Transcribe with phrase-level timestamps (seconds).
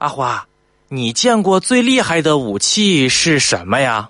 [0.00, 0.46] 阿花，
[0.88, 4.08] 你见过最厉害的武器是什么呀？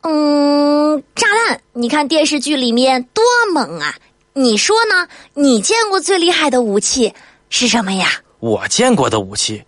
[0.00, 1.60] 嗯，炸弹。
[1.72, 3.22] 你看电视剧里面多
[3.54, 3.94] 猛啊！
[4.32, 5.06] 你说呢？
[5.34, 7.14] 你见过最厉害的武器
[7.50, 8.08] 是什么呀？
[8.40, 9.62] 我见过的武器，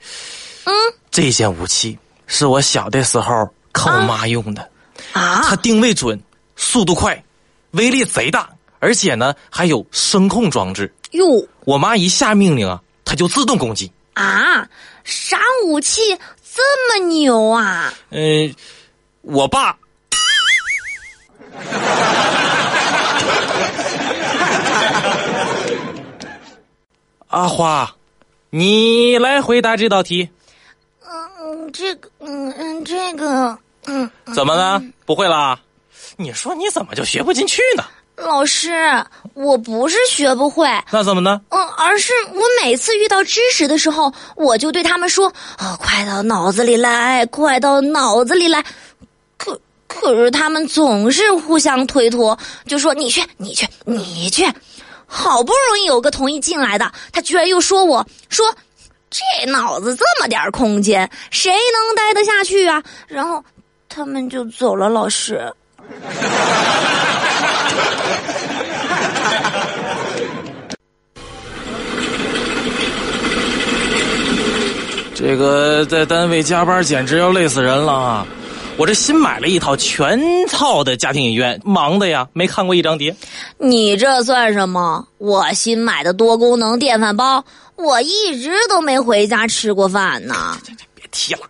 [0.64, 0.74] 嗯，
[1.12, 1.96] 这件武器
[2.26, 4.68] 是我小的时候靠我妈用的，
[5.12, 6.20] 啊它定位准，
[6.56, 7.22] 速度快，
[7.70, 8.50] 威力贼大，
[8.80, 10.92] 而且呢还有声控装置。
[11.12, 11.24] 哟
[11.64, 13.88] 我妈一下命令啊，它就自动攻击。
[14.14, 14.68] 啊，
[15.04, 16.00] 啥武器
[16.54, 17.92] 这么牛啊？
[18.10, 18.54] 嗯、
[19.22, 19.76] 我爸。
[27.28, 27.96] 阿花，
[28.50, 30.30] 你来回答这道题，
[31.02, 34.80] 嗯，这个，嗯嗯，这个，嗯，怎么了？
[35.04, 35.60] 不会啦？
[36.16, 37.84] 你说你怎么就学不进去呢？
[38.16, 38.72] 老师，
[39.34, 41.40] 我不是学不会，那怎么呢？
[41.48, 45.26] 嗯，而是我每次遇到知识的时候，我就对他们说
[45.58, 48.64] ：“哦、快到脑子里来，快到脑子里来。”
[49.36, 54.46] 可可是他们总是互相推脱，就说：“你去，你去，你去。”
[55.06, 58.46] 好不容易有个同意进来的，他居然又说我说
[59.10, 63.44] ：“这脑子这么点空间，谁能待得下去啊？”然后
[63.88, 64.88] 他们就走了。
[64.88, 65.52] 老师，
[75.26, 78.26] 这个在单位加班简直要累死人了啊！
[78.76, 83.16] 我这新买了一套全套的家庭影院，忙的呀，没看过一张碟。
[83.56, 85.08] 你这算什么？
[85.16, 87.42] 我新买的多功能电饭煲，
[87.76, 90.58] 我一直都没回家吃过饭呢。
[90.94, 91.40] 别提了，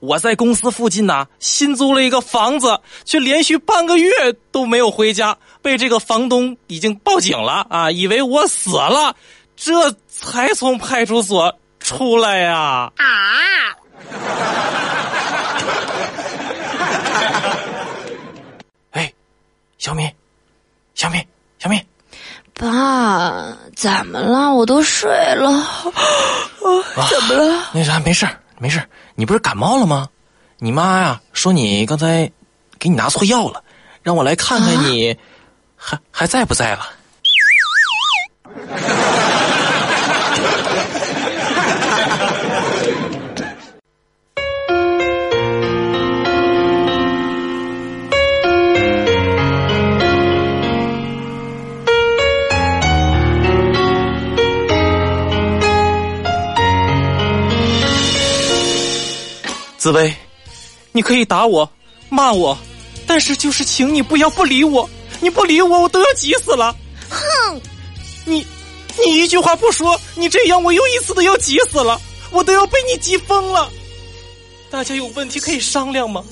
[0.00, 4.10] 我在公司附近呐、新租了一个房子，却连续半个月
[4.50, 9.14] 都没有回家，被这个房东已经报警了啊，以为我死了，
[9.56, 11.54] 这才从派出所
[11.90, 12.88] 出来呀。
[12.98, 13.04] 啊！
[18.92, 19.12] 哎，
[19.76, 20.08] 小敏，
[20.94, 21.20] 小敏，
[21.58, 21.84] 小敏，
[22.54, 24.54] 爸，怎么了？
[24.54, 25.50] 我都睡了。
[27.10, 27.70] 怎么了？
[27.74, 30.08] 那啥，没事儿没事儿你不是感冒了吗？
[30.58, 32.30] 你妈呀说你刚才
[32.78, 33.64] 给你拿错药了，
[34.04, 35.18] 让我来看看你
[35.76, 36.86] 还还在不在了。
[59.80, 60.14] 紫薇，
[60.92, 61.66] 你可以打我、
[62.10, 62.56] 骂我，
[63.06, 64.86] 但是就是请你不要不理我，
[65.20, 66.76] 你不理我，我都要急死了。
[67.08, 67.58] 哼！
[68.26, 68.46] 你，
[68.98, 71.98] 你一句话不说，你这样我又一次的要急死了，
[72.30, 73.72] 我都要被你急疯了。
[74.70, 76.22] 大家有问题可以商量吗？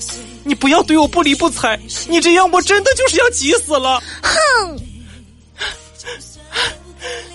[0.43, 1.75] 你不要对我不理不睬，
[2.07, 3.99] 你这样我真的就是要急死了。
[4.21, 4.77] 哼！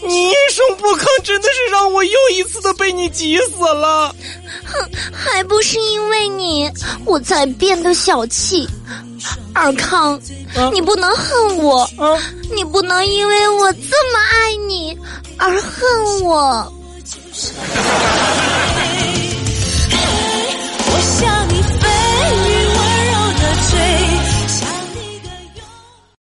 [0.07, 4.15] 你一声不吭，真的是让我又一次的被你急死了。
[4.75, 4.91] 哼！
[5.13, 6.71] 还不是因为你，
[7.05, 8.69] 我才变得小气。
[9.55, 10.15] 尔康，
[10.55, 12.19] 啊你不能恨我，啊！
[12.55, 14.99] 你不能因为我这么爱你
[15.39, 16.73] 而恨我。